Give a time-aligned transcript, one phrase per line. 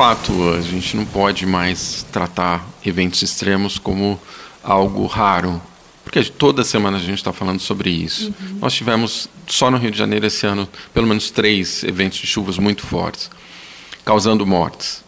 [0.00, 4.18] fato, a gente não pode mais tratar eventos extremos como
[4.64, 5.60] algo raro,
[6.02, 8.28] porque toda semana a gente está falando sobre isso.
[8.28, 8.60] Uhum.
[8.62, 12.56] Nós tivemos, só no Rio de Janeiro esse ano, pelo menos três eventos de chuvas
[12.56, 13.30] muito fortes,
[14.02, 15.04] causando mortes.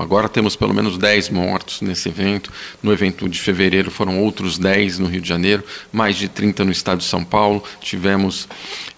[0.00, 2.50] Agora temos pelo menos 10 mortos nesse evento.
[2.82, 5.62] No evento de fevereiro foram outros 10 no Rio de Janeiro,
[5.92, 7.62] mais de 30 no estado de São Paulo.
[7.82, 8.48] Tivemos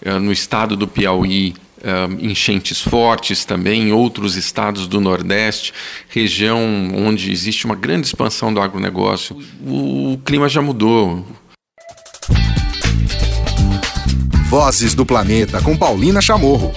[0.05, 5.73] uh, no estado do Piauí uh, enchentes fortes também em outros estados do Nordeste,
[6.09, 6.59] região
[6.95, 9.37] onde existe uma grande expansão do agronegócio.
[9.65, 11.25] O, o clima já mudou.
[14.49, 16.71] Vozes do Planeta com Paulina Chamorro.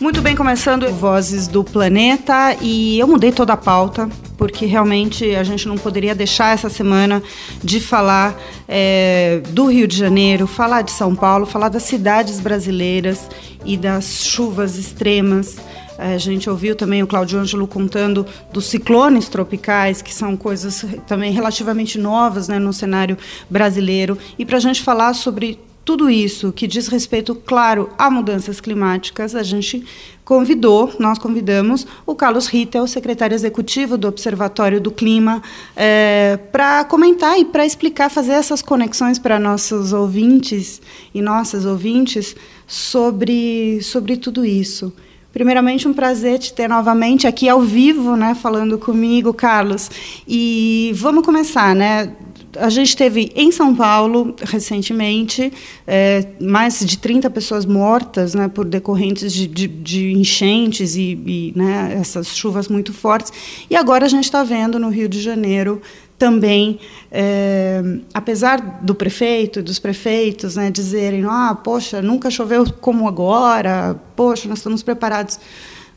[0.00, 4.08] Muito bem, começando Vozes do Planeta e eu mudei toda a pauta
[4.40, 7.22] porque realmente a gente não poderia deixar essa semana
[7.62, 8.34] de falar
[8.66, 13.28] é, do Rio de Janeiro, falar de São Paulo, falar das cidades brasileiras
[13.66, 15.58] e das chuvas extremas.
[15.98, 21.32] A gente ouviu também o Claudio Ângelo contando dos ciclones tropicais, que são coisas também
[21.32, 23.18] relativamente novas né, no cenário
[23.50, 24.16] brasileiro.
[24.38, 29.34] E para a gente falar sobre tudo isso que diz respeito, claro, a mudanças climáticas,
[29.34, 29.84] a gente
[30.24, 35.42] convidou, nós convidamos o Carlos Rittel, secretário executivo do Observatório do Clima,
[35.74, 40.80] é, para comentar e para explicar, fazer essas conexões para nossos ouvintes
[41.12, 42.36] e nossas ouvintes
[42.68, 44.92] sobre, sobre tudo isso.
[45.32, 49.90] Primeiramente, um prazer te ter novamente aqui ao vivo, né, falando comigo, Carlos.
[50.26, 52.12] E vamos começar, né?
[52.58, 55.52] A gente teve em São Paulo, recentemente,
[55.86, 61.52] é, mais de 30 pessoas mortas né, por decorrentes de, de, de enchentes e, e
[61.54, 63.32] né, essas chuvas muito fortes.
[63.68, 65.80] E agora a gente está vendo no Rio de Janeiro
[66.18, 66.78] também,
[67.10, 74.48] é, apesar do prefeito, dos prefeitos, né, dizerem, ah, poxa, nunca choveu como agora, poxa,
[74.48, 75.40] nós estamos preparados.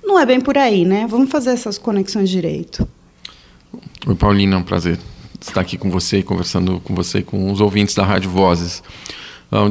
[0.01, 1.07] Não é bem por aí, né?
[1.09, 2.87] Vamos fazer essas conexões direito.
[4.05, 4.99] Oi, Paulina, é um prazer
[5.47, 8.83] estar aqui com você e conversando com você e com os ouvintes da Rádio Vozes.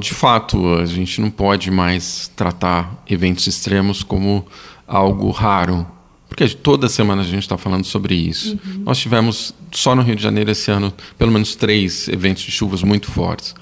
[0.01, 4.47] De fato, a gente não pode mais tratar eventos extremos como
[4.87, 5.85] algo raro,
[6.29, 8.53] porque toda semana a gente está falando sobre isso.
[8.65, 8.83] Uhum.
[8.85, 12.83] Nós tivemos, só no Rio de Janeiro esse ano, pelo menos três eventos de chuvas
[12.83, 13.55] muito fortes,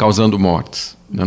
[0.00, 0.96] causando mortes.
[1.10, 1.24] Né,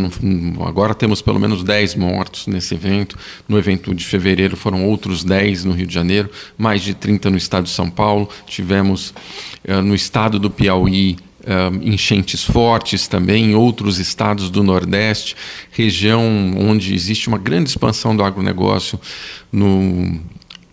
[0.66, 3.16] agora temos pelo menos 10 mortos nesse evento.
[3.48, 7.38] No evento de fevereiro foram outros 10 no Rio de Janeiro, mais de 30 no
[7.38, 8.28] estado de São Paulo.
[8.48, 9.14] Tivemos
[9.70, 15.36] uh, no estado do Piauí uh, enchentes fortes também, em outros estados do Nordeste,
[15.72, 16.24] região
[16.58, 19.00] onde existe uma grande expansão do agronegócio
[19.52, 20.20] no.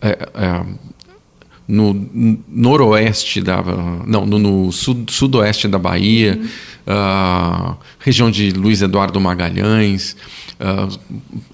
[0.00, 0.64] É,
[1.68, 1.94] no
[2.48, 3.62] noroeste da
[4.04, 6.48] não no, no sud, sudoeste da Bahia uhum
[6.90, 10.16] uh, região de Luiz Eduardo Magalhães,
[10.58, 10.98] uh,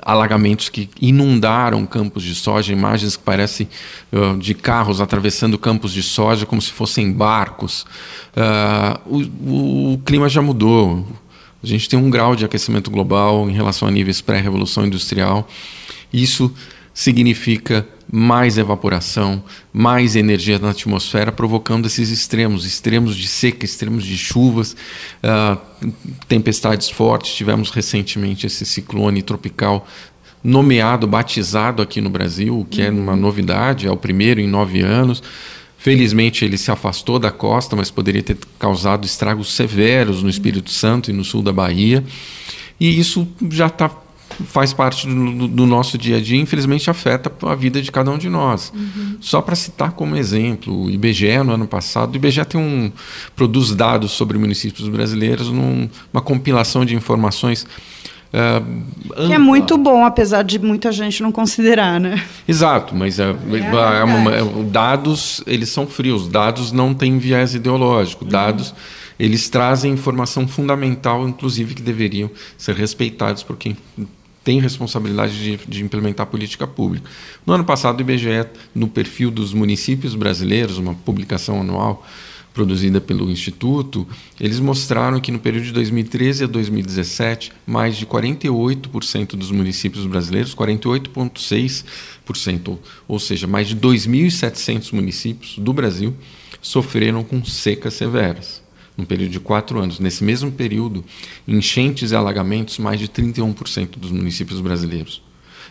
[0.03, 3.69] alagamentos que inundaram campos de soja, imagens que parecem
[4.13, 7.85] uh, de carros atravessando campos de soja como se fossem barcos.
[9.07, 11.07] O, o clima já mudou.
[11.63, 15.49] A gente tem um grau de aquecimento global em relação a níveis pré-revolução industrial.
[16.13, 16.53] Isso
[16.95, 24.17] significa mais evaporação, mais energia na atmosfera, provocando esses extremos, extremos de seca, extremos de
[24.17, 24.77] chuvas,
[25.23, 25.91] uh,
[26.29, 27.35] tempestades fortes.
[27.35, 29.87] Tivemos recentemente esse ciclone tropical
[30.43, 34.81] nomeado, batizado aqui no Brasil, o que é uma novidade, é o primeiro em nove
[34.81, 35.23] anos.
[35.77, 41.11] Felizmente ele se afastou da costa, mas poderia ter causado estragos severos no Espírito Santo
[41.11, 42.05] e no sul da Bahia.
[42.79, 43.89] E isso já está
[44.45, 48.19] faz parte do, do, nosso dia a dia, infelizmente afeta a vida de cada um
[48.19, 48.73] de nós.
[48.75, 49.17] Uhum.
[49.21, 52.91] Só para citar como exemplo, o IBGE no ano passado, o IBGE tem um
[53.35, 57.67] produz dados sobre municípios brasileiros numa compilação de informações
[58.27, 62.23] Uh, que é muito bom, apesar de muita gente não considerar, né?
[62.47, 67.55] Exato, mas é, é, é uma, é, dados eles são frios, dados não têm viés
[67.55, 68.31] ideológico, uhum.
[68.31, 68.75] dados
[69.19, 73.77] eles trazem informação fundamental, inclusive que deveriam ser respeitados por quem
[74.47, 77.11] tem responsabilidade de, de, implementar política pública.
[77.45, 82.07] No ano passado, o IBGE, no perfil dos municípios brasileiros, uma publicação anual
[82.55, 84.07] produzida pelo Instituto,
[84.39, 90.55] eles mostraram que no período de 2013 a 2017, mais de 48% dos municípios brasileiros,
[90.55, 92.79] 48,6%,
[93.09, 96.15] ou seja, mais de 2.700 municípios do Brasil,
[96.63, 98.65] sofreram com secas severas
[98.97, 100.01] num período de quatro anos.
[100.01, 101.05] Nesse mesmo período,
[101.47, 105.23] enchentes e alagamentos, mais de 31% dos municípios brasileiros.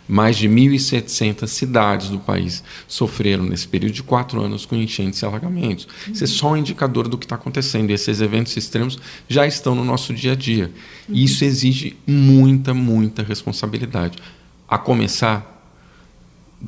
[0.08, 5.26] mais de 1.700 cidades do país sofreram nesse período de quatro anos com enchentes e
[5.26, 5.88] alagamentos.
[6.06, 6.14] Uhum.
[6.14, 7.90] Isso é só um indicador do que está acontecendo.
[7.90, 10.72] E esses eventos extremos já estão no nosso dia a dia.
[11.10, 11.16] Uhum.
[11.16, 14.20] E isso exige muita, muita responsabilidade.
[14.68, 15.52] A começar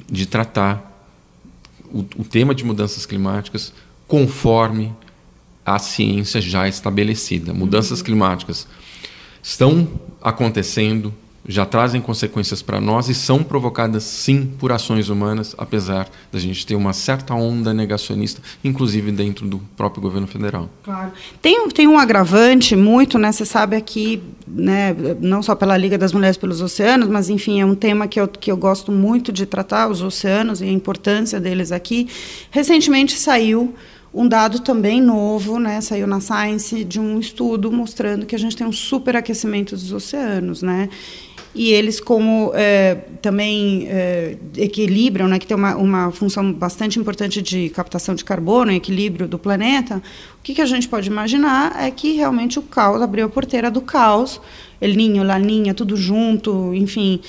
[0.09, 0.87] de tratar
[1.91, 3.71] o, o tema de mudanças climáticas
[4.07, 4.93] conforme
[5.67, 7.53] a ciência já estabelecida.
[7.53, 8.65] Mudanças climáticas
[9.43, 9.85] estão
[10.21, 11.13] acontecendo,
[11.45, 16.65] já trazem consequências para nós e são provocadas sim por ações humanas, apesar da gente
[16.65, 20.69] ter uma certa onda negacionista, inclusive dentro do próprio governo federal.
[20.83, 21.11] Claro.
[21.41, 23.29] Tem, tem um agravante muito, né?
[23.33, 27.65] Você sabe aqui, né, não só pela Liga das Mulheres pelos Oceanos, mas enfim, é
[27.65, 31.41] um tema que eu, que eu gosto muito de tratar, os oceanos e a importância
[31.41, 32.07] deles aqui.
[32.51, 33.73] Recentemente saiu
[34.13, 38.55] um dado também novo, né, saiu na Science de um estudo mostrando que a gente
[38.55, 40.89] tem um superaquecimento dos oceanos, né?
[41.53, 47.41] E eles, como é, também é, equilibram, né, que tem uma, uma função bastante importante
[47.41, 51.89] de captação de carbono, equilíbrio do planeta, o que, que a gente pode imaginar é
[51.89, 54.39] que realmente o caos abriu a porteira do caos,
[54.79, 57.19] El Ninho, Laninha, tudo junto, enfim.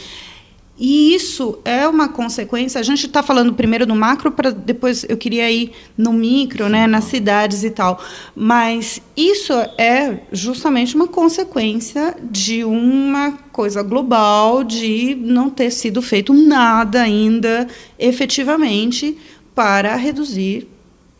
[0.79, 2.81] E isso é uma consequência.
[2.81, 6.87] A gente está falando primeiro no macro, para depois eu queria ir no micro, né,
[6.87, 8.01] nas cidades e tal.
[8.35, 16.33] Mas isso é justamente uma consequência de uma coisa global, de não ter sido feito
[16.33, 17.67] nada ainda
[17.99, 19.19] efetivamente
[19.55, 20.69] para reduzir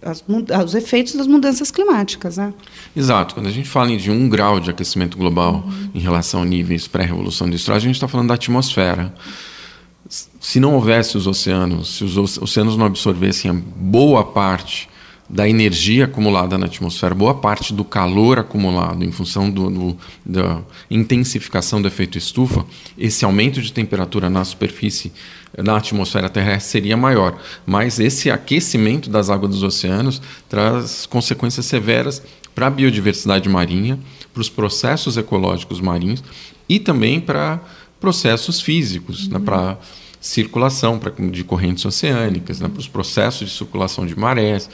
[0.03, 0.25] as,
[0.65, 2.37] os efeitos das mudanças climáticas.
[2.37, 2.53] Né?
[2.95, 3.35] Exato.
[3.35, 5.91] Quando a gente fala de um grau de aquecimento global uhum.
[5.95, 9.13] em relação a níveis pré-revolução industrial, a gente está falando da atmosfera
[10.41, 14.89] se não houvesse os oceanos, se os oceanos não absorvessem boa parte
[15.29, 20.63] da energia acumulada na atmosfera, boa parte do calor acumulado em função do, do, da
[20.91, 22.65] intensificação do efeito estufa,
[22.97, 25.13] esse aumento de temperatura na superfície,
[25.57, 27.39] na atmosfera terrestre seria maior.
[27.67, 32.23] Mas esse aquecimento das águas dos oceanos traz consequências severas
[32.55, 33.99] para a biodiversidade marinha,
[34.33, 36.25] para os processos ecológicos marinhos
[36.69, 37.61] e também para
[38.01, 39.35] processos físicos, uhum.
[39.35, 39.79] né, para
[40.21, 44.69] circulação pra, de correntes oceânicas, né, para os processos de circulação de marés,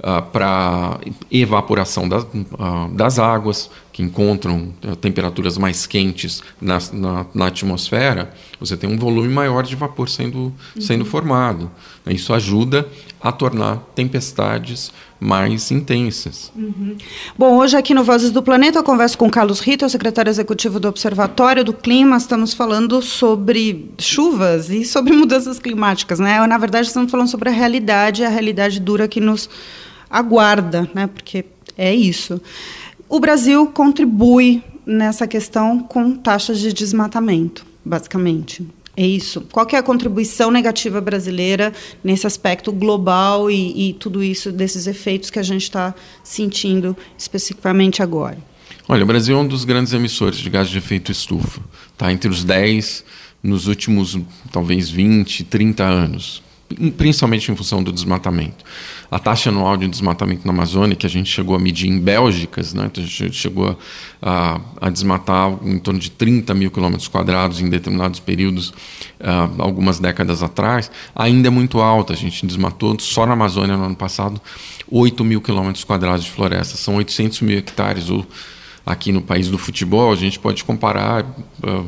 [0.00, 0.98] uh, para
[1.30, 8.32] evaporação das, uh, das águas, que encontram uh, temperaturas mais quentes na, na, na, atmosfera,
[8.58, 10.52] você tem um volume maior de vapor sendo, uhum.
[10.80, 11.70] sendo formado.
[12.06, 12.88] Isso ajuda
[13.20, 16.50] a tornar tempestades mais intensas.
[16.56, 16.96] Uhum.
[17.36, 20.80] Bom, hoje aqui no Vozes do Planeta eu converso com Carlos Rita, o secretário executivo
[20.80, 22.16] do Observatório do Clima.
[22.16, 26.44] Estamos falando sobre chuvas e sobre mudanças climáticas, né?
[26.46, 29.50] Na verdade, estamos falando sobre a realidade, a realidade dura que nos
[30.10, 31.06] aguarda, né?
[31.06, 31.44] Porque
[31.78, 32.40] é isso.
[33.08, 38.66] O Brasil contribui nessa questão com taxas de desmatamento, basicamente.
[38.96, 39.42] É isso.
[39.52, 41.72] Qual é a contribuição negativa brasileira
[42.02, 48.02] nesse aspecto global e, e tudo isso, desses efeitos que a gente está sentindo especificamente
[48.02, 48.36] agora?
[48.88, 51.60] Olha, o Brasil é um dos grandes emissores de gás de efeito estufa.
[51.92, 53.04] Está entre os 10
[53.42, 54.18] nos últimos,
[54.50, 56.42] talvez, 20, 30 anos
[56.96, 58.64] principalmente em função do desmatamento.
[59.10, 62.72] A taxa anual de desmatamento na Amazônia, que a gente chegou a medir em Bélgicas,
[62.72, 63.76] né, então a gente chegou
[64.22, 69.98] a, a, desmatar em torno de 30 mil quilômetros quadrados em determinados períodos, uh, algumas
[69.98, 72.12] décadas atrás, ainda é muito alta.
[72.12, 74.40] A gente desmatou só na Amazônia no ano passado
[74.88, 78.10] 8 mil quilômetros quadrados de floresta, são 800 mil hectares.
[78.10, 78.24] Ou
[78.86, 81.24] aqui no país do futebol, a gente pode comparar.
[81.62, 81.86] Uh,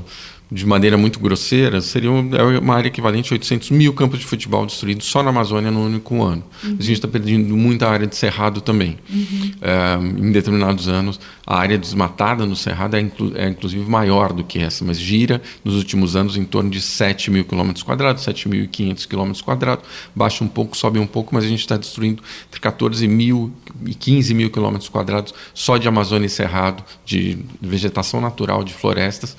[0.53, 4.67] de maneira muito grosseira, seria é uma área equivalente a 800 mil campos de futebol
[4.67, 6.45] destruídos só na Amazônia no único ano.
[6.63, 6.77] Uhum.
[6.79, 8.99] A gente está perdendo muita área de cerrado também.
[9.09, 10.19] Uhum.
[10.19, 14.59] Em determinados anos, a área desmatada no cerrado é, inclu é, inclusive maior do que
[14.59, 19.41] essa, mas gira nos últimos anos em torno de 7 mil quilômetros quadrados, 7.500 quilômetros
[19.41, 19.87] quadrados.
[20.15, 23.51] Baixa um pouco, sobe um pouco, mas a gente está destruindo entre 14 mil
[23.87, 29.35] e 15 mil quilômetros quadrados só de Amazônia e cerrado, de vegetação natural, de florestas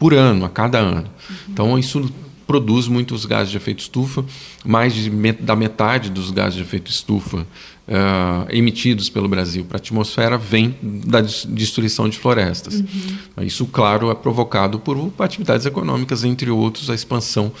[0.00, 1.06] por ano, a cada ano.
[1.28, 1.36] Uhum.
[1.50, 2.10] Então, isso
[2.46, 4.24] produz muitos gases de efeito estufa,
[4.64, 9.78] mais de, da metade dos gases de efeito estufa uh, emitidos pelo Brasil para a
[9.78, 12.80] atmosfera vem da destruição de florestas.
[12.80, 13.44] Uhum.
[13.44, 17.52] Isso, claro, é provocado por atividades econômicas, entre outros, a expansão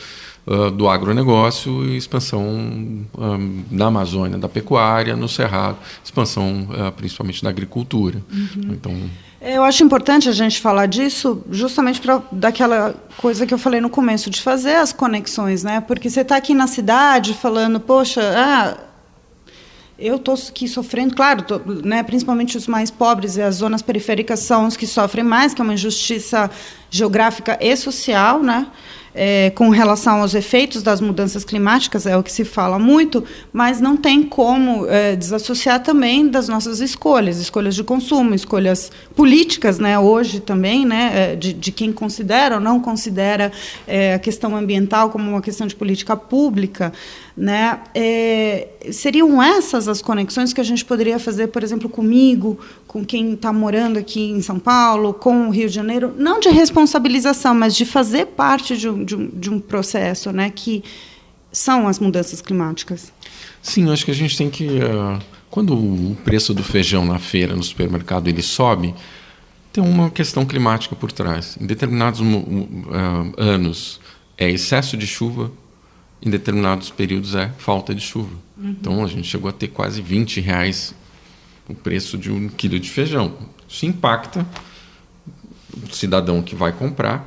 [0.46, 7.44] uh, do agronegócio e expansão um, na Amazônia, da pecuária, no Cerrado, expansão uh, principalmente
[7.44, 8.20] da agricultura.
[8.32, 8.72] Uhum.
[8.72, 13.80] Então, eu acho importante a gente falar disso, justamente para daquela coisa que eu falei
[13.80, 15.80] no começo, de fazer as conexões, né?
[15.80, 18.76] Porque você está aqui na cidade falando, poxa, ah,
[19.98, 24.40] eu estou aqui sofrendo, claro, tô, né, principalmente os mais pobres e as zonas periféricas
[24.40, 26.50] são os que sofrem mais, que é uma injustiça
[26.90, 28.66] geográfica e social, né?
[29.14, 33.80] É, com relação aos efeitos das mudanças climáticas, é o que se fala muito, mas
[33.80, 39.98] não tem como é, desassociar também das nossas escolhas, escolhas de consumo, escolhas políticas, né,
[39.98, 43.52] hoje também, né, é, de, de quem considera ou não considera
[43.86, 46.92] é, a questão ambiental como uma questão de política pública.
[47.36, 47.80] Né?
[47.94, 53.34] É, seriam essas as conexões que a gente poderia fazer, por exemplo, comigo, com quem
[53.34, 57.74] está morando aqui em São Paulo, com o Rio de Janeiro, não de responsabilização, mas
[57.74, 60.82] de fazer parte de um, de um, de um processo né, que
[61.52, 63.12] são as mudanças climáticas.
[63.62, 64.66] Sim, acho que a gente tem que.
[64.66, 65.18] Uh,
[65.50, 68.94] quando o preço do feijão na feira, no supermercado, ele sobe,
[69.72, 71.56] tem uma questão climática por trás.
[71.60, 72.24] Em determinados uh,
[73.36, 74.00] anos
[74.38, 75.50] é excesso de chuva,
[76.22, 78.34] em determinados períodos é falta de chuva.
[78.56, 78.70] Uhum.
[78.70, 80.94] Então a gente chegou a ter quase 20 reais
[81.68, 83.34] o preço de um quilo de feijão.
[83.68, 84.46] Isso impacta
[85.72, 87.26] o cidadão que vai comprar,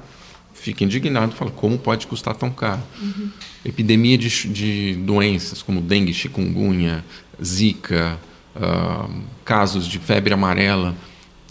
[0.53, 2.81] fica indignado, fala como pode custar tão caro.
[3.01, 3.29] Uhum.
[3.65, 7.03] Epidemia de, de, doenças como dengue, chikungunya,
[7.43, 8.19] zika,
[8.55, 10.95] uh, casos de febre amarela,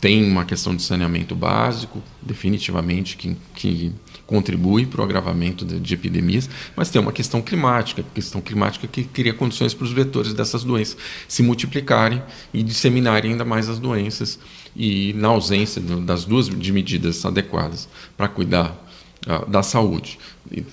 [0.03, 3.93] tem uma questão de saneamento básico, definitivamente, que, que
[4.27, 9.05] contribui para o agravamento de, de, epidemias, mas tem uma questão climática, questão climática que
[9.05, 10.97] cria condições para os vetores dessas doenças
[11.29, 12.21] se multiplicarem
[12.53, 14.41] e disseminarem ainda mais as doenças
[14.75, 18.77] e na ausência das duas de medidas adequadas para cuidar
[19.25, 20.19] uh, da saúde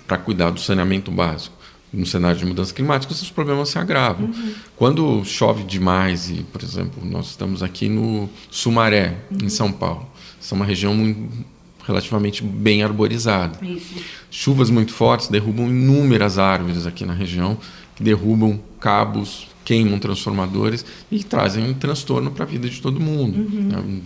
[0.08, 1.59] para cuidar do saneamento básico
[1.92, 4.28] no cenário de mudança climática, esses problemas se agravam.
[4.28, 4.54] Uhum.
[4.76, 9.46] Quando chove demais, e, por exemplo, nós estamos aqui no Sumaré, uhum.
[9.46, 10.08] em São Paulo,
[10.40, 11.30] essa é uma região muito
[11.86, 13.58] relativamente bem arborizada.
[13.66, 13.96] Isso.
[14.30, 17.58] Chuvas muito fortes derrubam inúmeras árvores aqui na região,
[17.96, 23.38] que derrubam cabos, queimam transformadores e trazem um transtorno para a vida de todo mundo.
[23.38, 24.02] Uhum.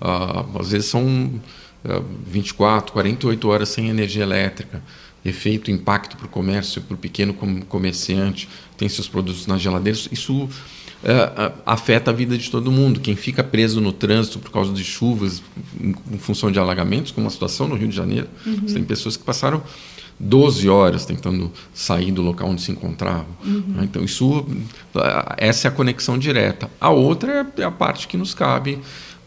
[0.00, 4.82] Uh, às vezes são uh, 24, 48 horas sem energia elétrica.
[5.24, 7.34] Efeito, impacto para o comércio, para o pequeno
[7.68, 10.08] comerciante, tem seus produtos nas geladeiras.
[10.12, 10.44] Isso
[11.04, 13.00] uh, afeta a vida de todo mundo.
[13.00, 15.42] Quem fica preso no trânsito por causa de chuvas,
[15.80, 18.66] em, em função de alagamentos, como a situação no Rio de Janeiro, uhum.
[18.66, 19.62] tem pessoas que passaram
[20.18, 23.26] 12 horas tentando sair do local onde se encontravam.
[23.44, 23.64] Uhum.
[23.68, 23.84] Né?
[23.84, 24.46] Então, isso,
[25.36, 26.70] essa é a conexão direta.
[26.80, 28.78] A outra é a parte que nos cabe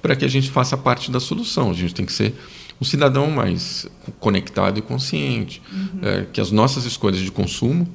[0.01, 1.71] para que a gente faça parte da solução.
[1.71, 2.33] A gente tem que ser
[2.79, 3.87] um cidadão mais
[4.19, 5.99] conectado e consciente, uhum.
[6.01, 7.87] é, que as nossas escolhas de consumo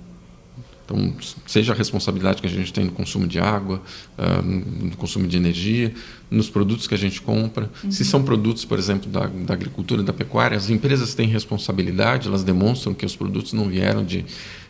[0.92, 1.14] então,
[1.46, 3.80] seja a responsabilidade que a gente tem no consumo de água,
[4.18, 5.94] uh, no consumo de energia,
[6.30, 7.70] nos produtos que a gente compra.
[7.82, 7.90] Uhum.
[7.90, 12.42] Se são produtos, por exemplo, da, da, agricultura, da pecuária, as empresas têm responsabilidade, elas
[12.42, 14.24] demonstram que os produtos não vieram de,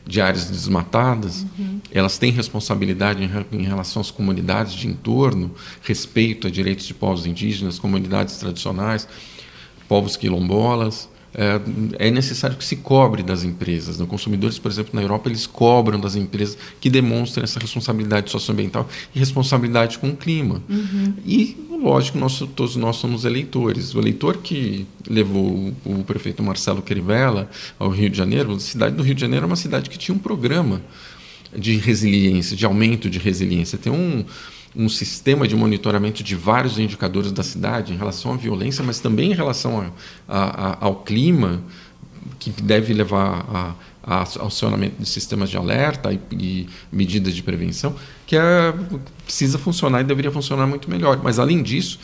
[0.06, 1.80] de áreas desmatadas, uhum.
[1.90, 5.50] elas têm responsabilidade em, em relação às comunidades de entorno,
[5.82, 9.08] respeito a direitos de povos indígenas, comunidades tradicionais,
[9.92, 13.98] povos quilombolas é, é necessário que se cobre das empresas.
[13.98, 14.06] Né?
[14.06, 19.18] Consumidores, por exemplo, na Europa, eles cobram das empresas que demonstrem essa responsabilidade socioambiental e
[19.18, 20.62] responsabilidade com o clima.
[20.66, 21.12] Uhum.
[21.26, 23.94] E, lógico, nós, todos nós somos eleitores.
[23.94, 28.96] O eleitor que levou o, o prefeito Marcelo Crivella ao Rio de Janeiro, a cidade
[28.96, 30.80] do Rio de Janeiro é uma cidade que tinha um programa
[31.54, 33.76] de resiliência, de aumento de resiliência.
[33.76, 34.24] Tem um
[34.74, 39.32] um sistema de monitoramento de vários indicadores da cidade em relação à violência, mas também
[39.32, 39.90] em relação a,
[40.28, 41.62] a, a, ao clima,
[42.38, 47.94] que deve levar a, a acionamento de sistemas de alerta e, e medidas de prevenção,
[48.26, 48.74] que é,
[49.24, 51.20] precisa funcionar e deveria funcionar muito melhor.
[51.22, 51.98] Mas, além disso,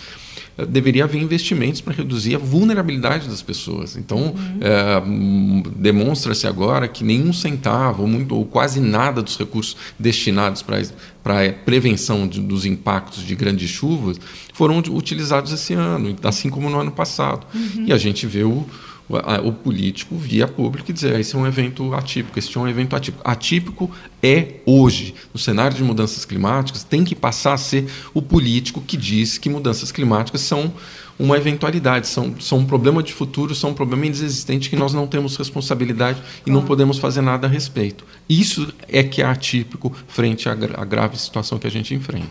[0.67, 3.97] deveria haver investimentos para reduzir a vulnerabilidade das pessoas.
[3.97, 4.59] Então, uhum.
[4.61, 10.79] é, demonstra-se agora que nenhum centavo, ou, muito, ou quase nada dos recursos destinados para
[11.23, 14.19] para prevenção de, dos impactos de grandes chuvas
[14.55, 17.47] foram utilizados esse ano, assim como no ano passado.
[17.55, 17.85] Uhum.
[17.87, 18.65] E a gente vê o,
[19.09, 22.69] o político via público e dizer ah, esse é um evento atípico, esse é um
[22.69, 23.23] evento atípico.
[23.27, 23.91] Atípico
[24.23, 28.97] é hoje, no cenário de mudanças climáticas, tem que passar a ser o político que
[28.97, 30.73] diz que mudanças climáticas são
[31.19, 35.07] uma eventualidade, são, são um problema de futuro, são um problema inexistente que nós não
[35.07, 38.05] temos responsabilidade e não podemos fazer nada a respeito.
[38.29, 42.29] Isso é que é atípico frente à, à grave situação que a gente enfrenta.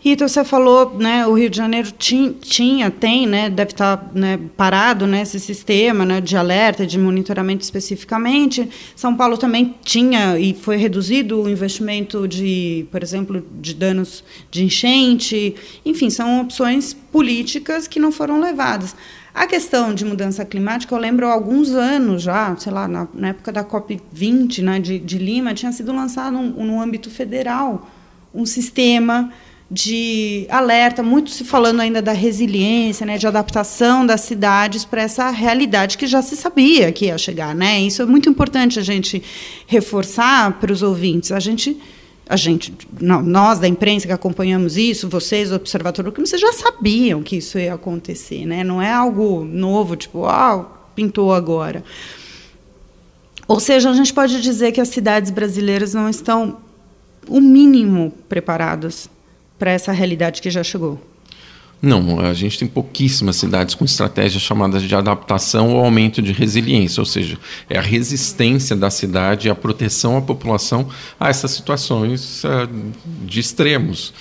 [0.00, 4.38] Rita, você falou, né, o Rio de Janeiro tinha, tinha tem, né, deve estar né,
[4.56, 8.68] parado né, esse sistema né, de alerta, de monitoramento especificamente.
[8.94, 14.64] São Paulo também tinha e foi reduzido o investimento de, por exemplo, de danos de
[14.64, 15.56] enchente.
[15.84, 18.94] Enfim, são opções políticas que não foram levadas.
[19.34, 23.28] A questão de mudança climática, eu lembro há alguns anos já, sei lá, na, na
[23.28, 27.88] época da COP20 né, de, de Lima, tinha sido lançado um, no âmbito federal
[28.34, 29.32] um sistema
[29.70, 35.28] de alerta, muito se falando ainda da resiliência, né, de adaptação das cidades para essa
[35.28, 37.78] realidade que já se sabia que ia chegar, né?
[37.80, 39.22] Isso é muito importante a gente
[39.66, 41.32] reforçar para os ouvintes.
[41.32, 41.78] A gente
[42.30, 46.52] a gente, não, nós da imprensa que acompanhamos isso, vocês do Observatório Crime, vocês já
[46.52, 48.62] sabiam que isso ia acontecer, né?
[48.62, 51.82] Não é algo novo, tipo, ah, pintou agora.
[53.46, 56.58] Ou seja, a gente pode dizer que as cidades brasileiras não estão
[57.26, 59.08] o mínimo preparadas
[59.58, 61.00] para essa realidade que já chegou.
[61.80, 67.00] Não, a gente tem pouquíssimas cidades com estratégias chamadas de adaptação ou aumento de resiliência,
[67.00, 67.38] ou seja,
[67.70, 70.88] é a resistência da cidade a proteção à população
[71.20, 72.68] a essas situações uh,
[73.24, 74.12] de extremos.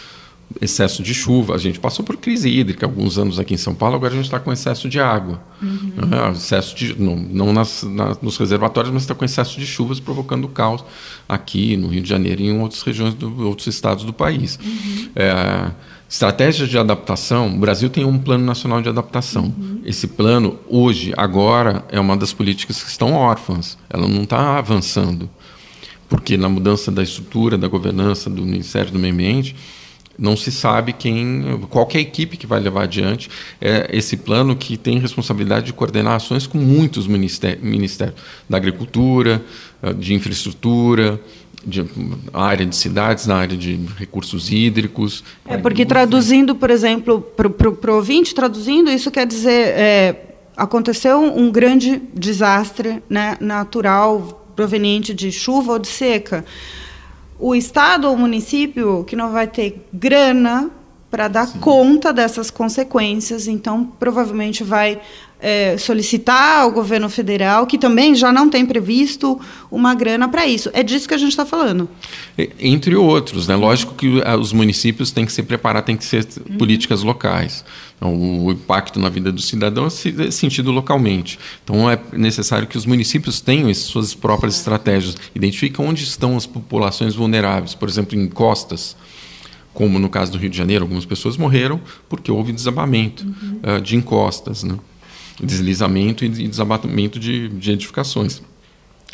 [0.62, 3.96] Excesso de chuva, a gente passou por crise hídrica alguns anos aqui em São Paulo,
[3.96, 5.42] agora a gente está com excesso de água.
[5.62, 5.92] Uhum.
[5.98, 7.86] Uh, excesso de, não, não nas,
[8.22, 10.86] nos reservatórios, mas está com excesso de chuvas, provocando caos
[11.28, 14.58] aqui no Rio de Janeiro e em outras regiões, do, outros estados do país.
[14.64, 15.10] Uhum.
[15.16, 15.72] É,
[16.10, 19.54] Estratégias de adaptação, o Brasil tem um plano nacional de adaptação.
[19.58, 19.82] Uhum.
[19.84, 23.78] Esse plano, hoje, agora, é uma das políticas que estão órfãs.
[23.90, 25.30] Ela não está avançando.
[26.08, 29.54] Porque na mudança da estrutura, da governança do Ministério do Meio Ambiente,
[30.18, 33.30] não se sabe quem, qual é a equipe que vai levar adiante
[33.62, 38.18] é esse plano que tem responsabilidade de coordenar ações com muitos ministérios, ministérios
[38.50, 39.44] da agricultura,
[40.00, 41.22] de infraestrutura,
[41.66, 41.86] de,
[42.34, 45.24] área de cidades, na área de recursos hídricos.
[45.46, 51.52] É porque traduzindo, por exemplo, para o ouvinte, traduzindo, isso quer dizer é, aconteceu um
[51.52, 56.44] grande desastre né, natural proveniente de chuva ou de seca.
[57.40, 60.72] O estado ou o município que não vai ter grana
[61.10, 61.60] para dar Sim.
[61.60, 65.00] conta dessas consequências, então provavelmente vai
[65.40, 69.40] é, solicitar ao governo federal, que também já não tem previsto
[69.72, 70.70] uma grana para isso.
[70.74, 71.88] É disso que a gente está falando.
[72.60, 73.56] Entre outros, né?
[73.56, 76.58] Lógico que ah, os municípios têm que se preparar, têm que ser uhum.
[76.58, 77.64] políticas locais.
[77.98, 81.40] Então, o impacto na vida do cidadão é sentido localmente.
[81.64, 87.16] Então, é necessário que os municípios tenham suas próprias estratégias, identifiquem onde estão as populações
[87.16, 88.96] vulneráveis, por exemplo, em costas
[89.74, 93.78] como no caso do Rio de Janeiro, algumas pessoas morreram porque houve desabamento uhum.
[93.78, 94.64] uh, de encostas.
[94.64, 94.76] Né?
[95.44, 98.42] deslizamento e desabatamento de, de edificações.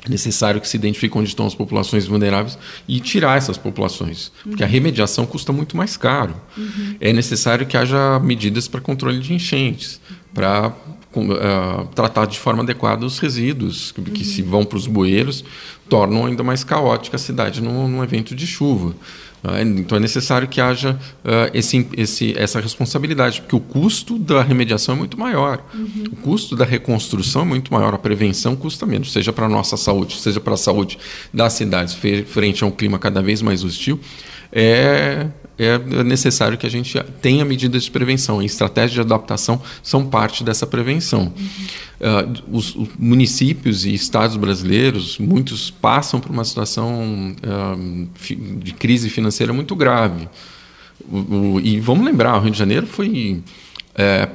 [0.05, 4.63] É necessário que se identifique onde estão as populações vulneráveis e tirar essas populações, porque
[4.63, 6.35] a remediação custa muito mais caro.
[6.57, 6.97] Uhum.
[6.99, 10.01] É necessário que haja medidas para controle de enchentes,
[10.33, 10.73] para
[11.15, 14.05] uh, tratar de forma adequada os resíduos, que, uhum.
[14.07, 15.45] que se vão para os bueiros,
[15.87, 18.93] tornam ainda mais caótica a cidade num, num evento de chuva.
[19.43, 19.61] Né?
[19.61, 24.95] Então é necessário que haja uh, esse, esse, essa responsabilidade, porque o custo da remediação
[24.95, 26.05] é muito maior, uhum.
[26.11, 29.75] o custo da reconstrução é muito maior, a prevenção custa menos, seja para a nossa
[29.75, 30.97] saúde, seja para a saúde
[31.33, 33.99] das cidades frente a um clima cada vez mais hostil.
[34.51, 38.41] É, é necessário que a gente tenha medidas de prevenção.
[38.41, 41.31] E estratégias de adaptação são parte dessa prevenção.
[41.35, 41.63] Uhum.
[42.03, 48.07] Uh, os, os, municípios e estados brasileiros, muitos passam por uma situação uh,
[48.59, 50.27] de crise financeira muito grave.
[51.09, 53.41] O, o, e vamos lembrar, o Rio de Janeiro foi
[53.95, 54.27] é,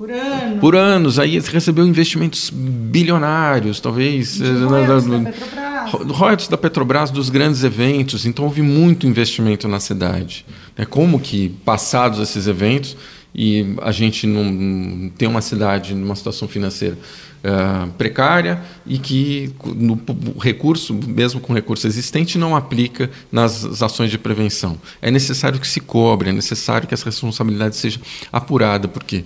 [0.00, 0.58] por, ano.
[0.60, 1.18] por anos.
[1.18, 4.40] Aí recebeu investimentos bilionários, talvez.
[4.40, 6.16] Eh, royalties da Petrobras.
[6.16, 8.24] Royalties da Petrobras dos grandes eventos.
[8.24, 10.46] Então houve muito investimento na cidade.
[10.74, 12.96] É como que, passados esses eventos,
[13.34, 16.96] e a gente não tem uma cidade numa situação financeira
[17.44, 20.00] uh, precária e que no
[20.40, 24.78] recurso, mesmo com recurso existente, não aplica nas ações de prevenção.
[25.00, 28.00] É necessário que se cobre, é necessário que essa responsabilidade seja
[28.32, 29.24] apurada, porque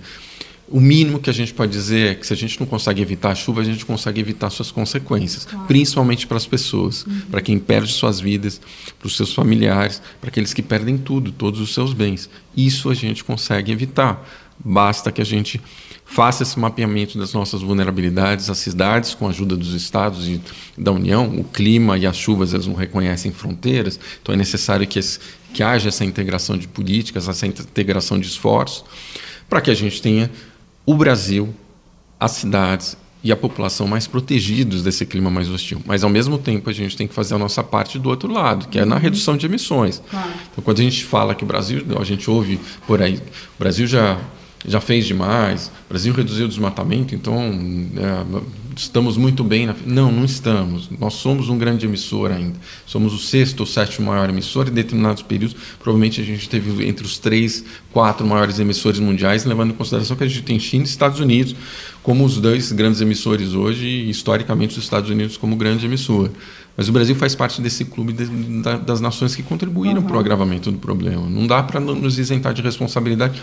[0.67, 3.31] o mínimo que a gente pode dizer é que se a gente não consegue evitar
[3.31, 5.67] a chuva, a gente consegue evitar suas consequências, claro.
[5.67, 7.21] principalmente para as pessoas, uhum.
[7.29, 8.59] para quem perde suas vidas,
[8.97, 12.29] para os seus familiares, para aqueles que perdem tudo, todos os seus bens.
[12.57, 14.27] Isso a gente consegue evitar.
[14.57, 15.61] Basta que a gente
[16.03, 20.41] faça esse mapeamento das nossas vulnerabilidades, as cidades, com a ajuda dos estados e
[20.77, 24.99] da União, o clima e as chuvas elas não reconhecem fronteiras, então é necessário que,
[24.99, 25.19] esse,
[25.53, 28.85] que haja essa integração de políticas, essa integração de esforços,
[29.49, 30.29] para que a gente tenha
[30.85, 31.53] o Brasil,
[32.19, 35.81] as cidades e a população mais protegidos desse clima mais hostil.
[35.83, 38.67] Mas, ao mesmo tempo, a gente tem que fazer a nossa parte do outro lado,
[38.67, 39.01] que é na uhum.
[39.01, 40.01] redução de emissões.
[40.11, 40.29] Claro.
[40.51, 43.87] Então, quando a gente fala que o Brasil, a gente ouve por aí, o Brasil
[43.87, 44.19] já,
[44.67, 47.35] já fez demais, o Brasil reduziu o desmatamento, então
[47.97, 48.43] é,
[48.75, 49.65] estamos muito bem.
[49.65, 49.75] Na...
[49.85, 50.89] Não, não estamos.
[50.99, 52.57] Nós somos um grande emissor ainda.
[52.85, 54.67] Somos o sexto ou sétimo maior emissor.
[54.67, 59.71] Em determinados períodos, provavelmente a gente teve entre os três, quatro maiores emissores mundiais, levando
[59.71, 61.55] em consideração que a gente tem China e Estados Unidos
[62.03, 66.29] como os dois grandes emissores hoje, e historicamente os Estados Unidos como grande emissor.
[66.77, 68.25] Mas o Brasil faz parte desse clube de,
[68.61, 70.07] da, das nações que contribuíram uhum.
[70.07, 71.27] para o agravamento do problema.
[71.27, 73.41] Não dá para nos isentar de responsabilidade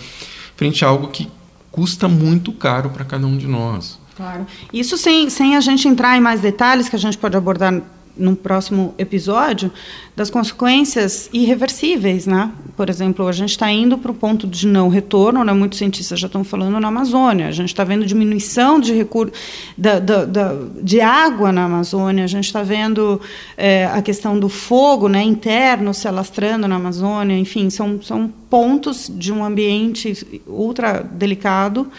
[0.55, 1.29] frente a algo que
[1.73, 3.99] custa muito caro para cada um de nós.
[4.17, 4.47] Claro.
[4.73, 7.83] Isso sem, sem a gente entrar em mais detalhes que a gente pode abordar
[8.17, 9.73] num próximo episódio
[10.15, 12.51] das consequências irreversíveis, né?
[12.77, 15.53] Por exemplo, a gente está indo para o ponto de não retorno, né?
[15.53, 17.49] Muitos cientistas já estão falando na Amazônia.
[17.49, 19.33] A gente está vendo diminuição de recurso
[19.79, 22.25] da, da, da, de água na Amazônia.
[22.25, 23.19] A gente está vendo
[23.57, 25.23] é, a questão do fogo, né?
[25.23, 27.37] Interno se alastrando na Amazônia.
[27.37, 31.91] Enfim, são são pontos de um ambiente ultra delicado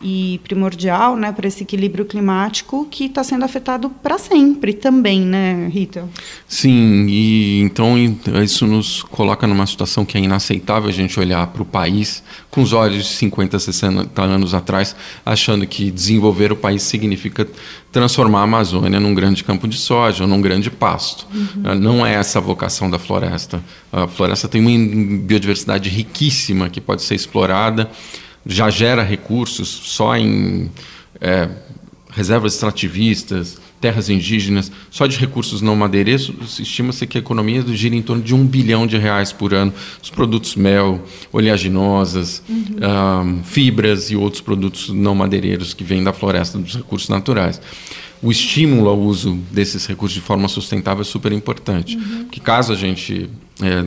[0.00, 5.68] e primordial né, para esse equilíbrio climático que está sendo afetado para sempre também, né,
[5.72, 6.08] Rita?
[6.46, 7.96] Sim, e então
[8.42, 12.62] isso nos coloca numa situação que é inaceitável a gente olhar para o país com
[12.62, 14.94] os olhos de 50, 60 anos atrás,
[15.26, 17.46] achando que desenvolver o país significa
[17.90, 21.26] transformar a Amazônia num grande campo de soja, num grande pasto.
[21.34, 21.74] Uhum.
[21.74, 23.62] Não é essa a vocação da floresta.
[23.92, 27.90] A floresta tem uma biodiversidade riquíssima que pode ser explorada
[28.48, 30.70] já gera recursos só em
[31.20, 31.48] é,
[32.10, 38.02] reservas extrativistas, terras indígenas, só de recursos não madeireiros, estima-se que a economia gira em
[38.02, 39.72] torno de um bilhão de reais por ano.
[40.02, 43.38] Os produtos mel, oleaginosas, uhum.
[43.38, 47.60] um, fibras e outros produtos não madeireiros que vêm da floresta, dos recursos naturais.
[48.20, 52.24] O estímulo ao uso desses recursos de forma sustentável é super importante, uhum.
[52.24, 53.30] porque caso a gente
[53.62, 53.84] é,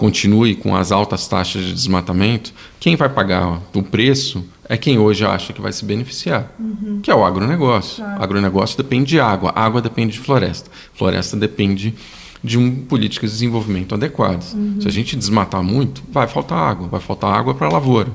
[0.00, 5.26] continue com as altas taxas de desmatamento, quem vai pagar o preço é quem hoje
[5.26, 7.00] acha que vai se beneficiar, uhum.
[7.02, 8.02] que é o agronegócio.
[8.02, 8.18] Claro.
[8.18, 11.94] O agronegócio depende de água, água depende de floresta, floresta depende
[12.42, 14.54] de um políticas de desenvolvimento adequadas.
[14.54, 14.80] Uhum.
[14.80, 18.08] Se a gente desmatar muito, vai faltar água, vai faltar água para a lavoura.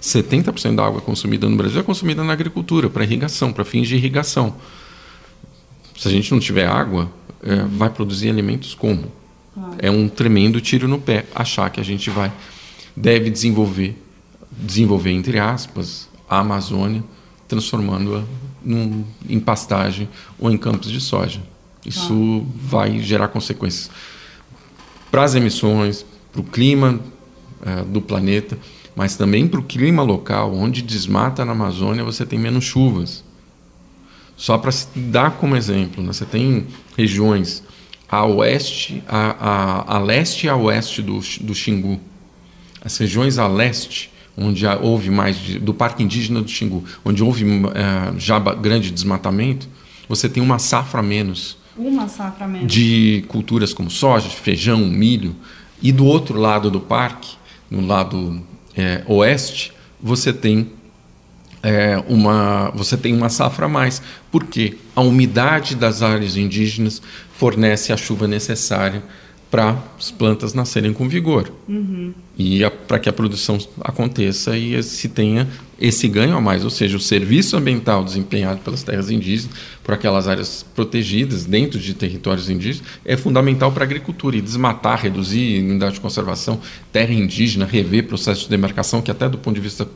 [0.00, 3.96] 70% da água consumida no Brasil é consumida na agricultura, para irrigação, para fins de
[3.96, 4.54] irrigação.
[5.98, 7.10] Se a gente não tiver água,
[7.42, 9.25] é, vai produzir alimentos como?
[9.78, 12.32] É um tremendo tiro no pé achar que a gente vai
[12.96, 13.96] deve desenvolver
[14.50, 17.04] desenvolver entre aspas a Amazônia
[17.46, 18.22] transformando-a
[19.28, 21.40] em pastagem ou em campos de soja.
[21.84, 23.90] Isso vai gerar consequências
[25.10, 27.00] para as emissões, para o clima
[27.64, 28.58] é, do planeta,
[28.96, 33.22] mas também para o clima local, onde desmata na Amazônia você tem menos chuvas.
[34.36, 36.12] Só para dar como exemplo, né?
[36.12, 36.66] você tem
[36.96, 37.62] regiões
[38.08, 39.36] a oeste, a,
[39.88, 42.00] a, a leste e a oeste do, do Xingu.
[42.84, 48.18] As regiões a leste, onde houve mais do Parque Indígena do Xingu, onde houve é,
[48.18, 49.68] já grande desmatamento,
[50.08, 51.56] você tem uma safra menos.
[51.76, 52.72] Uma safra menos.
[52.72, 55.34] De culturas como soja, feijão, milho.
[55.82, 57.36] E do outro lado do parque,
[57.70, 58.40] no lado
[58.76, 60.70] é, oeste, você tem
[61.62, 67.92] é, uma, você tem uma safra a mais, porque a umidade das áreas indígenas fornece
[67.92, 69.02] a chuva necessária
[69.50, 71.52] para as plantas nascerem com vigor.
[71.68, 72.12] Uhum.
[72.38, 75.48] e para que a produção aconteça e se tenha
[75.80, 80.26] esse ganho a mais, ou seja, o serviço ambiental desempenhado pelas terras indígenas, por aquelas
[80.26, 84.36] áreas protegidas dentro de territórios indígenas, é fundamental para a agricultura.
[84.36, 86.60] E desmatar, reduzir unidade de conservação,
[86.92, 89.86] terra indígena, rever processo de demarcação que até do ponto de vista